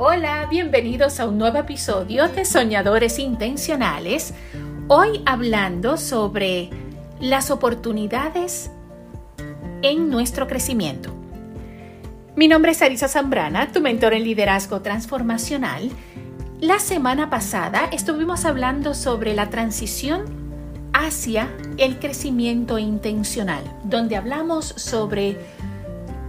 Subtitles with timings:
[0.00, 4.32] Hola, bienvenidos a un nuevo episodio de Soñadores Intencionales.
[4.86, 6.70] Hoy hablando sobre
[7.20, 8.70] las oportunidades
[9.82, 11.12] en nuestro crecimiento.
[12.36, 15.90] Mi nombre es Arisa Zambrana, tu mentor en liderazgo transformacional.
[16.60, 20.26] La semana pasada estuvimos hablando sobre la transición
[20.92, 25.38] hacia el crecimiento intencional, donde hablamos sobre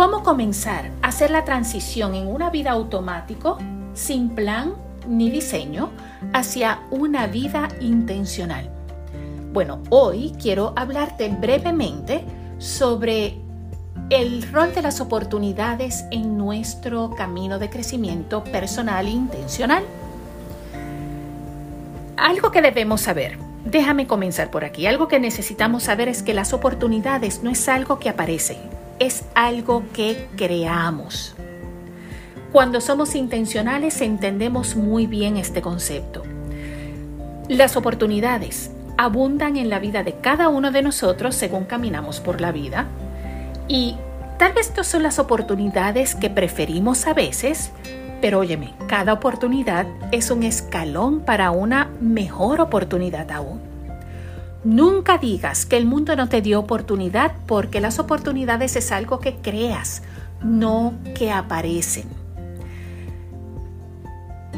[0.00, 3.58] cómo comenzar a hacer la transición en una vida automático,
[3.92, 4.72] sin plan
[5.06, 5.90] ni diseño,
[6.32, 8.70] hacia una vida intencional.
[9.52, 12.24] Bueno, hoy quiero hablarte brevemente
[12.56, 13.42] sobre
[14.08, 19.84] el rol de las oportunidades en nuestro camino de crecimiento personal e intencional.
[22.16, 26.54] Algo que debemos saber, déjame comenzar por aquí, algo que necesitamos saber es que las
[26.54, 28.56] oportunidades no es algo que aparece,
[29.00, 31.34] es algo que creamos.
[32.52, 36.22] Cuando somos intencionales entendemos muy bien este concepto.
[37.48, 42.52] Las oportunidades abundan en la vida de cada uno de nosotros según caminamos por la
[42.52, 42.86] vida.
[43.66, 43.96] Y
[44.38, 47.70] tal vez estas son las oportunidades que preferimos a veces,
[48.20, 53.69] pero óyeme, cada oportunidad es un escalón para una mejor oportunidad aún.
[54.62, 59.36] Nunca digas que el mundo no te dio oportunidad porque las oportunidades es algo que
[59.36, 60.02] creas,
[60.42, 62.04] no que aparecen.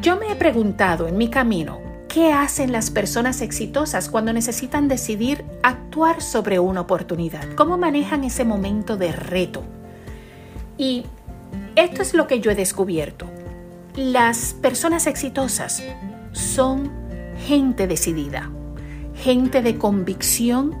[0.00, 5.44] Yo me he preguntado en mi camino, ¿qué hacen las personas exitosas cuando necesitan decidir
[5.64, 7.52] actuar sobre una oportunidad?
[7.56, 9.64] ¿Cómo manejan ese momento de reto?
[10.76, 11.06] Y
[11.74, 13.26] esto es lo que yo he descubierto.
[13.96, 15.82] Las personas exitosas
[16.30, 16.92] son
[17.48, 18.52] gente decidida,
[19.18, 20.74] gente de convicción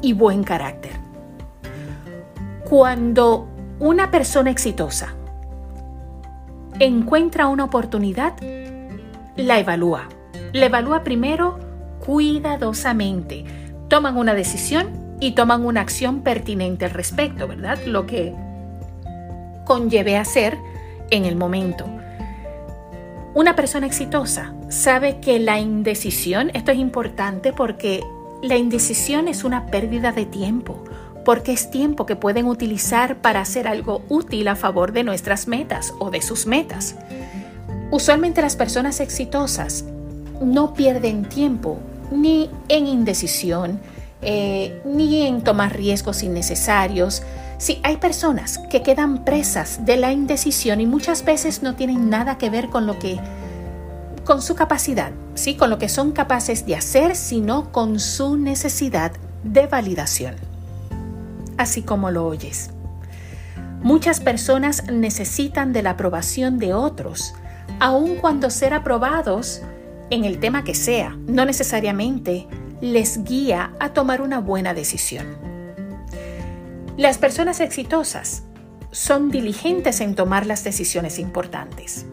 [0.00, 0.92] y buen carácter.
[2.68, 3.48] Cuando
[3.78, 5.14] una persona exitosa
[6.78, 8.34] encuentra una oportunidad,
[9.36, 10.08] la evalúa.
[10.52, 11.58] La evalúa primero
[12.04, 13.44] cuidadosamente.
[13.88, 17.78] Toman una decisión y toman una acción pertinente al respecto, ¿verdad?
[17.86, 18.34] Lo que
[19.64, 20.58] conlleve hacer
[21.10, 21.86] en el momento.
[23.34, 28.04] Una persona exitosa sabe que la indecisión, esto es importante porque
[28.42, 30.84] la indecisión es una pérdida de tiempo,
[31.24, 35.94] porque es tiempo que pueden utilizar para hacer algo útil a favor de nuestras metas
[35.98, 36.96] o de sus metas.
[37.90, 39.86] Usualmente las personas exitosas
[40.42, 41.78] no pierden tiempo
[42.10, 43.80] ni en indecisión,
[44.20, 47.22] eh, ni en tomar riesgos innecesarios,
[47.62, 52.36] Sí, hay personas que quedan presas de la indecisión y muchas veces no tienen nada
[52.36, 53.20] que ver con lo que
[54.24, 59.12] con su capacidad, sí, con lo que son capaces de hacer, sino con su necesidad
[59.44, 60.34] de validación.
[61.56, 62.70] Así como lo oyes.
[63.80, 67.32] Muchas personas necesitan de la aprobación de otros,
[67.78, 69.62] aun cuando ser aprobados
[70.10, 72.48] en el tema que sea, no necesariamente
[72.80, 75.51] les guía a tomar una buena decisión.
[76.96, 78.42] Las personas exitosas
[78.90, 82.04] son diligentes en tomar las decisiones importantes.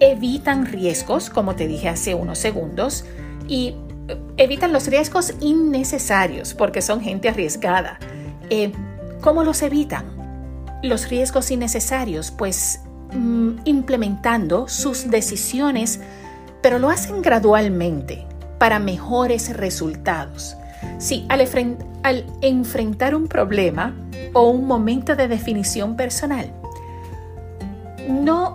[0.00, 3.04] Evitan riesgos, como te dije hace unos segundos,
[3.46, 3.76] y
[4.08, 8.00] eh, evitan los riesgos innecesarios porque son gente arriesgada.
[8.50, 8.72] Eh,
[9.20, 10.04] ¿Cómo los evitan?
[10.82, 12.80] Los riesgos innecesarios, pues
[13.12, 16.00] mm, implementando sus decisiones,
[16.62, 18.26] pero lo hacen gradualmente
[18.58, 20.56] para mejores resultados.
[20.98, 21.40] Sí, al,
[22.02, 23.94] al enfrentar un problema
[24.36, 26.52] o un momento de definición personal,
[28.06, 28.54] no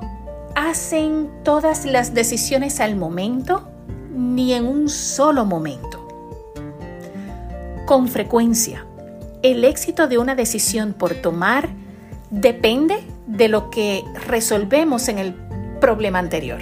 [0.53, 3.67] hacen todas las decisiones al momento
[4.15, 6.07] ni en un solo momento.
[7.87, 8.85] Con frecuencia,
[9.41, 11.69] el éxito de una decisión por tomar
[12.29, 15.33] depende de lo que resolvemos en el
[15.79, 16.61] problema anterior.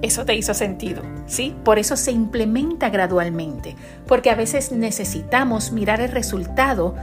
[0.00, 1.54] Eso te hizo sentido, ¿sí?
[1.62, 3.76] Por eso se implementa gradualmente,
[4.06, 6.94] porque a veces necesitamos mirar el resultado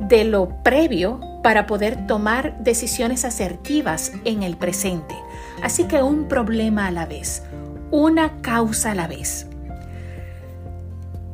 [0.00, 5.14] de lo previo para poder tomar decisiones asertivas en el presente.
[5.62, 7.42] Así que un problema a la vez,
[7.90, 9.46] una causa a la vez.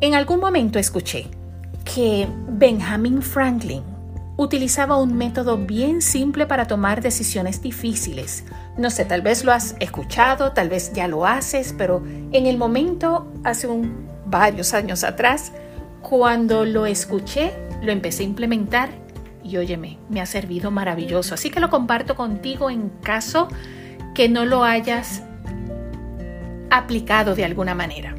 [0.00, 1.26] En algún momento escuché
[1.84, 3.82] que Benjamin Franklin
[4.36, 8.44] utilizaba un método bien simple para tomar decisiones difíciles.
[8.78, 12.02] No sé, tal vez lo has escuchado, tal vez ya lo haces, pero
[12.32, 15.52] en el momento, hace un, varios años atrás,
[16.00, 18.90] cuando lo escuché, lo empecé a implementar
[19.42, 21.34] y óyeme, me ha servido maravilloso.
[21.34, 23.48] Así que lo comparto contigo en caso
[24.14, 25.22] que no lo hayas
[26.70, 28.14] aplicado de alguna manera.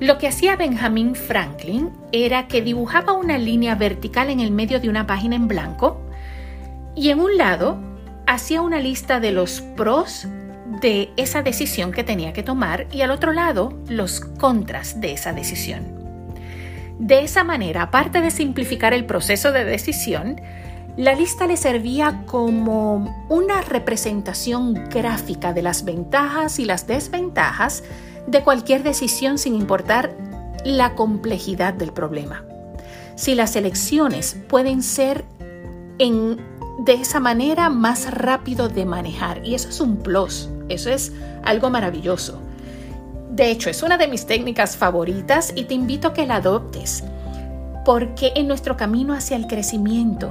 [0.00, 4.88] Lo que hacía Benjamin Franklin era que dibujaba una línea vertical en el medio de
[4.88, 6.00] una página en blanco
[6.96, 7.78] y en un lado
[8.26, 10.26] hacía una lista de los pros
[10.80, 15.32] de esa decisión que tenía que tomar y al otro lado los contras de esa
[15.32, 16.01] decisión.
[17.02, 20.40] De esa manera, aparte de simplificar el proceso de decisión,
[20.96, 27.82] la lista le servía como una representación gráfica de las ventajas y las desventajas
[28.28, 30.14] de cualquier decisión sin importar
[30.64, 32.44] la complejidad del problema.
[33.16, 35.24] Si las elecciones pueden ser
[35.98, 36.36] en,
[36.84, 41.10] de esa manera más rápido de manejar, y eso es un plus, eso es
[41.42, 42.40] algo maravilloso.
[43.32, 47.02] De hecho, es una de mis técnicas favoritas y te invito a que la adoptes,
[47.82, 50.30] porque en nuestro camino hacia el crecimiento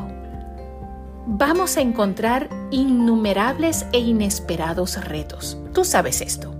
[1.25, 5.57] vamos a encontrar innumerables e inesperados retos.
[5.73, 6.53] Tú sabes esto.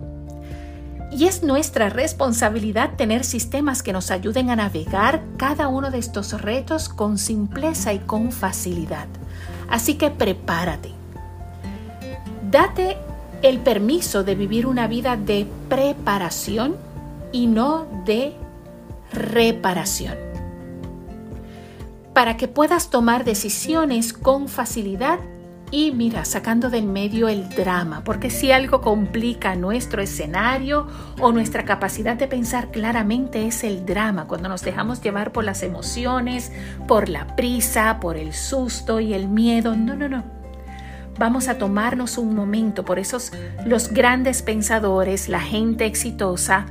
[1.12, 6.42] Y es nuestra responsabilidad tener sistemas que nos ayuden a navegar cada uno de estos
[6.42, 9.08] retos con simpleza y con facilidad.
[9.70, 10.92] Así que prepárate.
[12.50, 12.98] Date
[13.42, 16.76] el permiso de vivir una vida de preparación
[17.32, 18.34] y no de
[19.14, 20.16] reparación.
[22.14, 25.20] Para que puedas tomar decisiones con facilidad
[25.74, 30.88] y mira, sacando del medio el drama, porque si algo complica nuestro escenario
[31.22, 35.64] o nuestra capacidad de pensar claramente es el drama, cuando nos dejamos llevar por las
[35.64, 36.52] emociones,
[36.90, 39.78] por la prisa, por el susto y el miedo.
[39.78, 40.41] No, no, no.
[41.18, 43.18] Vamos a tomarnos un momento, por eso
[43.66, 46.66] los grandes pensadores, la gente exitosa,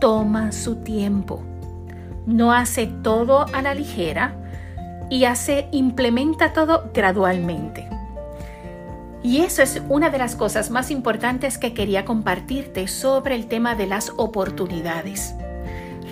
[0.00, 1.42] toma su tiempo.
[2.26, 4.36] No hace todo a la ligera
[5.10, 7.88] y hace, implementa todo gradualmente.
[9.22, 13.74] Y eso es una de las cosas más importantes que quería compartirte sobre el tema
[13.74, 15.34] de las oportunidades.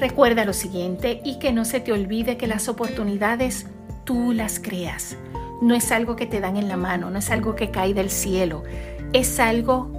[0.00, 3.66] Recuerda lo siguiente y que no se te olvide que las oportunidades
[4.04, 5.16] tú las creas.
[5.62, 8.10] No es algo que te dan en la mano, no es algo que cae del
[8.10, 8.64] cielo,
[9.14, 9.90] es algo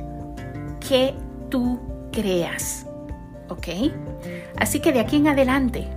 [0.88, 1.16] que
[1.50, 1.80] tú
[2.12, 2.86] creas.
[3.50, 3.68] ¿Ok?
[4.58, 5.88] Así que de aquí en adelante,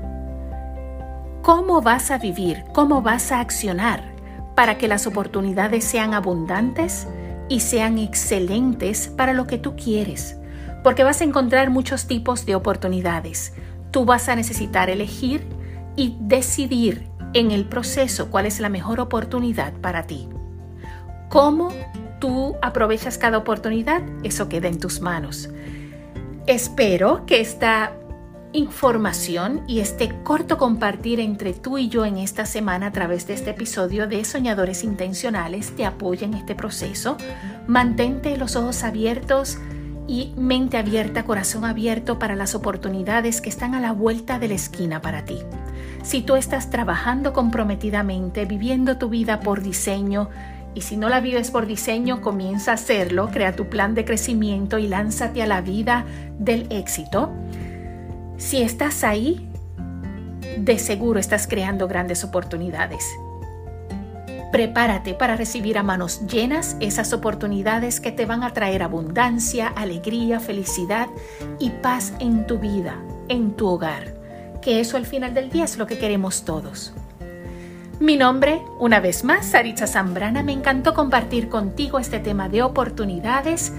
[1.43, 2.65] ¿cómo vas a vivir?
[2.73, 4.17] ¿Cómo vas a accionar?
[4.57, 7.07] para que las oportunidades sean abundantes
[7.49, 10.37] y sean excelentes para lo que tú quieres,
[10.83, 13.53] porque vas a encontrar muchos tipos de oportunidades.
[13.93, 15.47] Tú vas a necesitar elegir
[15.95, 17.07] y decidir
[17.39, 20.27] en el proceso cuál es la mejor oportunidad para ti.
[21.29, 21.71] ¿Cómo
[22.19, 24.01] tú aprovechas cada oportunidad?
[24.23, 25.51] Eso queda en tus manos.
[26.47, 27.93] Espero que esta
[28.55, 33.35] información y este corto compartir entre tú y yo en esta semana a través de
[33.35, 37.19] este episodio de Soñadores Intencionales te apoya en este proceso.
[37.67, 39.59] Mantente los ojos abiertos
[40.09, 44.55] y mente abierta, corazón abierto para las oportunidades que están a la vuelta de la
[44.55, 45.41] esquina para ti.
[46.07, 50.29] Si tú estás trabajando comprometidamente, viviendo tu vida por diseño,
[50.73, 54.79] y si no la vives por diseño, comienza a hacerlo, crea tu plan de crecimiento
[54.79, 56.05] y lánzate a la vida
[56.39, 57.33] del éxito.
[58.37, 59.51] Si estás ahí,
[60.57, 63.05] de seguro estás creando grandes oportunidades.
[64.53, 70.39] Prepárate para recibir a manos llenas esas oportunidades que te van a traer abundancia, alegría,
[70.39, 71.09] felicidad
[71.59, 72.95] y paz en tu vida,
[73.29, 74.16] en tu hogar.
[74.67, 76.93] Que eso al final del día es lo que queremos todos.
[78.01, 83.73] Mi nombre, una vez más, Saritza Zambrana, me encantó compartir contigo este tema de oportunidades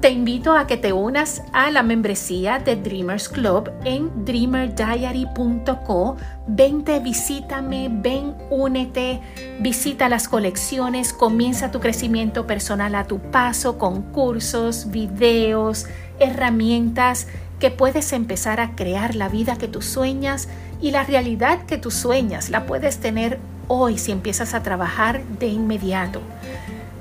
[0.00, 6.16] te invito a que te unas a la membresía de Dreamers Club en dreamerdiary.co.
[6.46, 9.20] Vente, visítame, ven, únete,
[9.58, 15.86] visita las colecciones, comienza tu crecimiento personal a tu paso con cursos, videos,
[16.18, 17.26] herramientas
[17.58, 20.48] que puedes empezar a crear la vida que tú sueñas
[20.80, 25.46] y la realidad que tú sueñas la puedes tener hoy si empiezas a trabajar de
[25.46, 26.20] inmediato.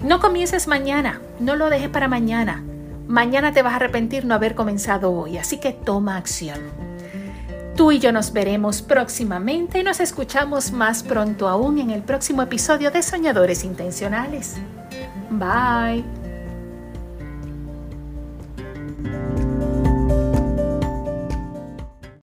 [0.02, 2.64] No comiences mañana, no lo dejes para mañana.
[3.08, 6.60] Mañana te vas a arrepentir no haber comenzado hoy, así que toma acción.
[7.76, 12.42] Tú y yo nos veremos próximamente y nos escuchamos más pronto aún en el próximo
[12.42, 14.56] episodio de Soñadores Intencionales.
[15.30, 16.25] Bye.